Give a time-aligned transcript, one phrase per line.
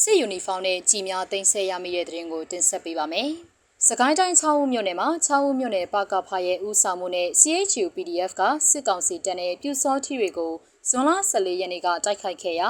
[0.00, 3.30] စစ်ယူနီဖောင်းနဲ့ကြည်များတင်ဆက်ရမိတဲ့တဲ့ရင်ကိုတင်ဆက်ပေးပါမယ်။
[3.86, 10.52] စကိုင်းတိုင်း6ဦးမြို့နယ်မှာ6ဦးမြို့နယ်ပကဖာရဲ့ဦးဆောင်မှုနဲ့ CHU PDF ကစစ်ကောင်စီတပ်နဲ့ပြူစောတိတွေကို
[10.88, 12.68] ဇွန်လ14ရက်နေ့ကတိုက်ခိုက်ခဲ့ရာ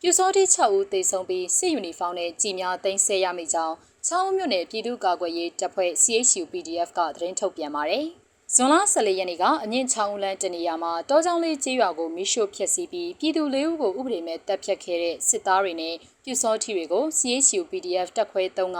[0.00, 3.74] ပြူစောတိ6ဦးသေဆုံးပြီးစစ်ယူနီဖောင်းနဲ့ကြည်များတင်ဆက်ရမိကြောင်း
[4.08, 8.06] 6ဦးမြို့နယ်ပြည်သူ့ကာကွယ်ရေးတပ်ဖွဲ့ CHU PDF ကသတင်းထုတ်ပြန်ပါတယ်။
[8.54, 18.78] ဇွန်လ14ရက်နေ့ကအငင့်ချောင်းလန်းတနေရာမှာတောကြောင်လေးကျေးရွာကိုမိရှို့ဖျက်ဆီးပြီးပြည်သူလေးဦးကိုဥပဒေမဲ့တပ်ဖြတ်ခဲ့တဲ့စစ်သားတွေနဲ့ပြူစောထီတွေကို CHU PDF တပ်ခွဲ3က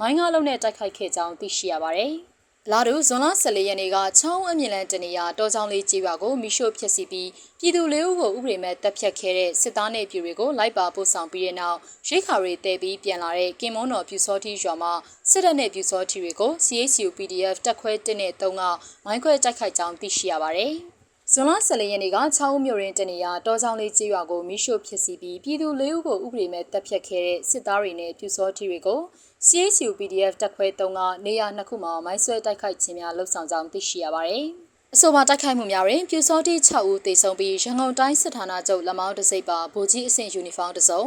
[0.00, 2.14] မိုင်းကားလုံးနဲ့တိုက်ခိုက်ခဲ့ကြောင်းသိရှိရပါတယ်။
[2.68, 14.92] လာဒူဇွန်လ14ရက်နေ့ကချောင်းအမြင့်လန်းတနေရာတောကြောင်လေးကျေးရွာကိုမိရှို့ဖျက်ဆီးပြီးပြည်သူလေးဦးကိုဥပဒေမဲ့တပ်ဖြတ်ခဲ့တဲ့စစ်သားနဲ့ပြည်တွေကိုလိုက်ပါပို့ဆောင်ပြီးတဲ့နောက်ရိခါတွေတဲပြီးပြန်လာတဲ့ကင်မွန်းတော်ပြူစောထီရွာမှာ
[15.30, 18.62] စစ်တပ်နဲ့ပြူစောထီတွေကို CHU PDF တပ်ခွဲ1နဲ့3က
[19.04, 20.74] မိုင်းခွဲတိုက်ခိုက်ကြောင်းသိရှိရပါတယ်။
[21.32, 29.00] ဇွန်လ14ရက်နေ့က6ဦးမြို့ရင်းတနေရာတောချောင်းလေးကျေးရွာကိုမိရှို့ဖြစ်စီပြီးပြည်သူ၄ဦးကိုဥပဒေမဲ့တပ်ဖြတ်ခဲ့တဲ့စစ်သားတွေနဲ့ပြူစောထီတွေကို
[29.48, 34.46] CHU PDF တပ်ခွဲ3ကနေရာနှစ်ခုမှာမိုင်းဆွဲတိုက်ခိုက်ခြင်းများလှုပ်ဆောင်ကြောင်းသိရှိရပါတယ်။
[34.94, 41.02] အဆိုပါတိုက်ခိုက်မှုများတွင်ပြူစောတိ6ဦးသေဆုံးပြီးရန်ကုန်တိုင်းစစ်ဌာနချုပ်လက်မောင်းတစိပ်ပါဗိုလ်ကြီးအဆင့်ယူနီဖောင်းတစ်စုံ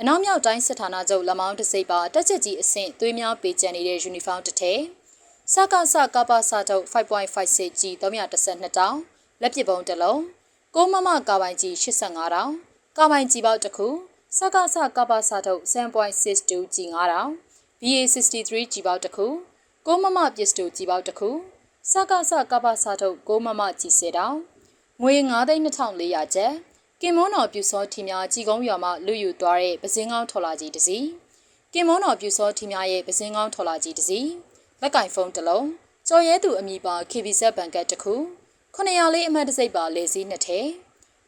[0.00, 4.80] အနောက်မြောက်တိုင်းစစ်ဌာနချုပ်လက်မောင်းတစိပ်ပါတက်ချက်ကြီးအဆင့်သွေးများပေးကျန်နေတဲ့ယူနီဖောင်းတစ်ထည်
[5.52, 8.96] စကစကပစထုတ်5.56 G 312တောင်
[9.42, 10.20] လက်ပစ်ပုံးတစ်လုံး
[10.74, 12.52] ကိုမမကာပိုင်ကြီး85တောင်
[12.98, 13.88] ကာပိုင်ကြီးပေါက်တစ်ခု
[14.38, 17.32] စကစကပစထုတ်7.62 G 9တောင်
[17.84, 19.26] BA63 G ပေါက်တစ်ခု
[19.86, 21.30] ကိုမမပစ္စတို G ပေါက်တစ်ခု
[21.90, 24.36] စကစကပစထုတ်ကိုမမ G 10တောင်
[25.02, 25.14] ငွေ
[25.70, 26.52] 9,2400ကျပ်
[27.00, 31.06] ကင်မွန်းတော်ပြူစောထီများကြည်ကုန်းရွာမှလူယူသွားတဲ့ပစင်းကောင်းထော်လာကြီးတစ်စီး
[31.72, 34.30] ကင်မွန်းတော်ပြူစောထီများရဲ့ပစင်းကောင်းထော်လာကြီးတစ်စီး
[34.80, 35.68] လက်ကင်ဖုန်းတစ်လုံး
[36.08, 38.14] ကြော်ရဲသူအမိပါ KBZ ဘန်ကတ်တစ်ခု
[38.76, 40.66] 900လေးအမှတ်တစိပ်ပါလေစည်းနှစ်ထည်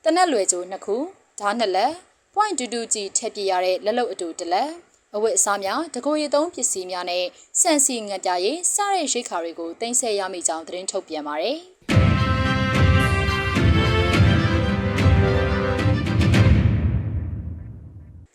[0.04, 0.96] တနက်လွယ်ကျိုးနှစ်ခု
[1.40, 1.92] ဓားနှစ်လက်
[2.34, 4.70] point တူတူကြီးထည့်ပြရတဲ့လက်လုတ်အတူတစ်လက်
[5.16, 7.24] အဝတ်အစားများတကိုရီသုံးပစ္စည်းများနဲ့
[7.60, 11.58] ဆန်စီငကြရေးစတဲ့ရိတ်ခါတွေကိုတင်ဆက်ရမိကြောင်းသတင်းထုတ်ပြန်ပါတယ်။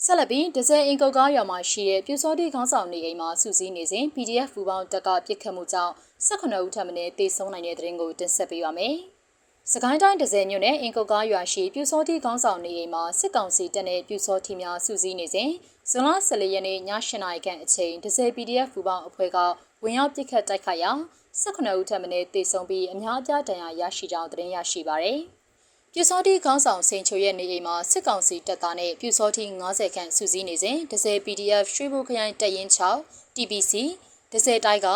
[0.06, 5.94] ဆက်လက်ပြီးဒဇယ်အင်ကုတ်ကားရွာမှာရှိတဲ့ပြူစောတိခေါင်းဆောင်နေအိမ်မှာစုစည်းနေစဉ် PDF ဖူပေါင်းတက်ကပြစ်ခတ်မှုကြောင့်
[6.28, 8.98] 18ဦးထပ်မံတေဆုံးနိုင်တဲ့တဲ့ရင်ကိုတင်ဆက်ပေးပါမယ်။
[9.74, 15.50] စကိုင်းတိုင်းဒဇယ်မြို့နယ်အင်ကုတ်ကားရွာရှိပြူစောတိခေါင်းဆောင်နေအိမ်မှာစစ်ကောင်စီတပ်နဲ့ပြူစောတိများစုစည်းနေစဉ်
[15.90, 19.38] ဇွန်လ14ရက်နေ့ည8နာရီခန့်အချိန်ဒဇယ် PDF ဖူပေါင်းအဖွဲ့က
[19.84, 20.92] ဝင်ရောက်ပစ်ခတ်တိုက်ခိုက်ရာ
[21.42, 25.20] 18ဦးထပ်မံတေဆုံးပြီးအများအပြားဒဏ်ရာရရှိကြောင်းသတင်းရရှိပါရယ်။
[25.94, 33.74] ပြူစောတိခေါင်းဆောင်စိန်ချိုရဲ့နေအိမ်မှာစစ်ကောင်စီတပ်သားနဲ့ပြူစောတိ90ခန့်စုစည်းနေစဉ်ဒဇယ် PDF ရွှေဘိုခရိုင်တပ်ရင်း6 TPC
[34.32, 34.90] ဒဇယ်တိုက်က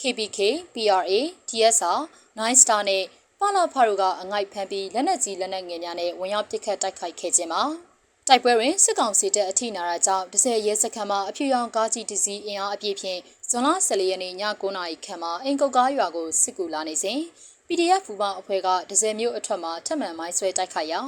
[0.00, 0.38] KPK
[0.74, 1.12] PRA
[1.48, 2.00] DSR
[2.38, 3.04] 9 Star နဲ့
[3.40, 7.62] ပလာဖာတို့ကအငိုက်ဖမ်းပြီးလက်နက်ကြီးလက်နက်ငယ်များနဲ့ဝင်ရောက်ပစ်ခတ်တိုက်ခိုက်ခဲ့ခြင်းမှာ
[8.28, 17.18] တိုက်ပွဲတွင်စစ်ကောင်စီတပ်အထိနာတာကြောင့်ဒဇယ်ရဲစခန်းမှာအဖြူရောင်ကားကြီးတစ်စီးအင်အားအပြည့်ဖြင့်ဇွန်လ14ရက်နေ့ည9:00နာရီခန့်မှာအင်ကုတ်ကားရွာကိုစစ်ကူလာနေစဉ်
[17.68, 21.00] PDF ဖူပေါင်းအဖွဲ့ကဒဇယ်မျိုးအထွတ်မှာထပ်မံမိုင်းဆွဲတိုက်ခိုက်ရာ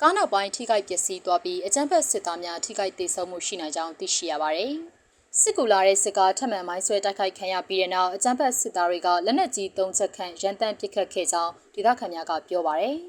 [0.00, 4.74] ကားနောက်ပိုင်းထိခိုက်ပျက်စီးသွားပြီးအကြမ်းဖက်စစ်သားများထိခိုက်ဒေဆုံးမှုရှိနိုင်ကြောင်းသိရှိရပါတယ်။
[5.40, 12.96] စစ်ကူလာတဲ့စစ်ကားထပ်မံမိုင်းဆွဲတိုက်ခိုက်ခံရပြီးတဲ့နောက်အကြမ်းဖက်စစ်သားတွေကလက်နက်ကြီး၃ချက်ခန့်ရန်တမ်းပစ်ခတ်ခဲ့ကြောင်းဒေသခံများကပြောပါတယ်။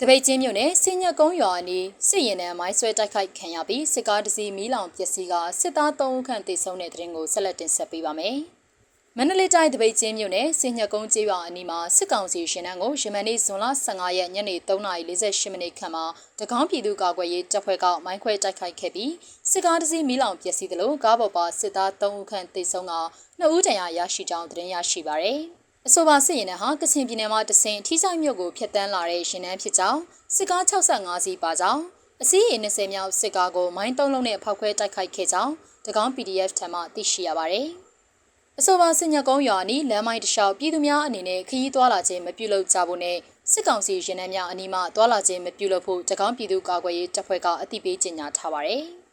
[0.00, 8.38] တပိတ်ချင်းမြို့နယ်စင်ညက်ကုန်းရွာအနီးစစ်ရင်တန်းမိုင်းဆွဲတိုက်ခိုက်ခံရပြီးစစ်ကားတစ်စီးမီးလောင်ပျက်စီးကစစ်သား3ဦးခန့်သေဆုံးတဲ့တဲ့ရင်ကိုဆက်လက်တင်ဆက်ပေးပါမယ်။
[9.18, 16.04] မန္တလေးတိုင်းတပိတ်ချင်းမြို့နယ်စင်ညက်ကုန်းကျေးရွာအနီးမှာစစ်ကောင်စီရှင်တန်းကိုရမန်နေ့ဇွန်လ15ရက်ညနေ3:48မိနစ်ခန့်မှာ
[16.40, 19.12] တကောင်းပြည်သူ့ကာကွယ်ရေးတပ်ဖွဲ့ကမိုင်းခွဲတိုက်ခိုက်ခဲ့ပြီး
[19.50, 22.94] စစ်ကားတစ်စီးမီးလောင်ပျက်စီးသလိုကားပေါ်ပါစစ်သား3ဦးခန့်သေဆုံးက
[23.40, 25.40] 2ဦးတန်ရာရရှိကြောင်းသတင်းရရှိပါရယ်။
[25.86, 30.00] အဆိုပါစစ်ရင်နှဟာကချင်ပြည်နယ်မှာတဆင်ထီဆိုင်မြို့ကိုဖျက်ဆီးလာတဲ့ရှင်နှန်းဖြစ်ကြောင်း
[30.36, 31.82] စစ်ကား65စီးပါကြောင်း
[32.22, 35.52] အစည်းအဝေး20မြောက်စစ်ကားကိုမိုင်းသုံးလုံးနဲ့ဖောက်ခွဲတိုက်ခိုက်ခဲ့ကြောင်း
[35.86, 37.68] တကောင်း PDF ထံမှသိရှိရပါတယ်။
[38.60, 43.16] အဆိုပါစညကုန်းရွာနီလမ်းမိုင်းတလျှောက်ပြည်သူများအနေနဲ့ခရီးသွားလာခြင်းမပြုလုပ်ကြဖို့နဲ့
[43.52, 48.82] စစ်ကောင်စီရင်နှန်းများအနီးမှသွားလာခြင်းမပြုလုပ်ဖို့တကောင်းပြည်သူ့ကာကွယ်ရေးတပ်ဖွဲ့ကအသိပေးကြေညာထားပါတယ်။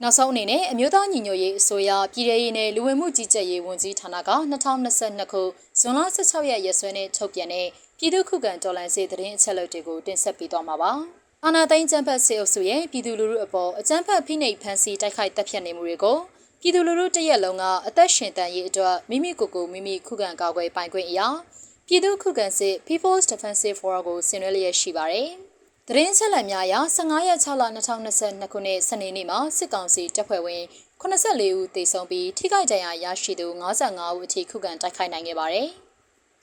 [0.00, 5.42] နနောက်ဆုံးအနေနဲ့အမျိုးသားညီညွတ်ရေးအစိုးရပြည်ထရေးနဲ့လူဝင်မှုကြီးကြပ်ရေးဝန်ကြီးဌာနက2022ခု
[5.80, 7.66] ဇွန်လ16ရက်ရက်စွဲနဲ့ထုတ်ပြန်တဲ့
[7.98, 10.92] ပြည်သူ့ခုခံတော်လှန်ရေးသတင်းအချက်အလက်တွေကိုတင်ဆက်ပေးသွားမှာပါ။
[11.46, 16.18] အာနာသိန်းကျန်းဖတ်စေအုပ်စုရဲ့ပြည်သူလူထုအပေါ်အကြမ်းဖက်ဖိနှိပ်ဖန်ဆီးတိုက်ခိုက်တပ်ဖြတ်နေမှုတွေကို
[16.60, 21.28] ပြည်သူလူထုတရက်လုံးကအသက်ရှင်တန်ရေးအတွက်မိမိကိုယ်ကိုမိမိခုခံကာကွယ်ပိုင်ခွင့်အရာ
[21.86, 25.28] ပြည်သူခုခံစစ် People's Defensive Forum ကိုဆင်နွှဲလျက်ရှိပါတယ်။
[25.88, 30.62] သတင်းချက်လက်များအရ15ရက်6လ2022ခုနှစ်စနေနေ့မှာစစ်ကောင်စီတပ်ဖွဲ့ဝင်
[31.00, 33.46] 84ဦးသေဆုံးပြီးထိခိုက်ဒဏ်ရာရရှိသူ
[33.84, 35.70] 55ဦးအထိခုခံတိုက်ခိုက်နိုင်ခဲ့ပါတယ်။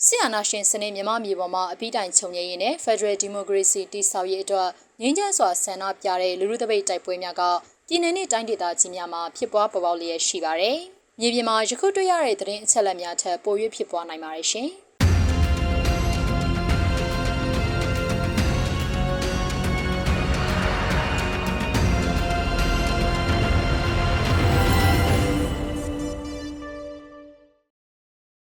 [0.07, 4.69] ဆီယနာရှင်စနစ်မြန်မာပြည်ပေါ်မှာအပိတိုင်ချုပ်ငြိမ်းရေးနဲ့ Federal Democracy တည်ဆောက်ရေးအတွက်
[5.01, 7.41] ငြိမ်းချမ်းစွာဆန္ဒပြတဲ့လူလူတပိတ်တိုက်ပွဲများက
[7.87, 10.77] ပြည်내နဲ့တိုင်းဒေသကြီးများမှာဖြစ်ပွားပေါ်ပေါက်လျက်ရှိပါတယ်။
[11.19, 14.67] မြေပြင်မှာယခုတွေ့ရတဲ့သတင်းအချက်အလက်များထက်ပို၍ဖြစ်ပွားနိုင်ပါတယ်ရှင်။